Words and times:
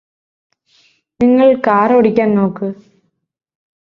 നിങ്ങള് 1.19 1.55
കാറോടിക്കാൻ 1.67 2.35
നോക്ക് 2.35 2.69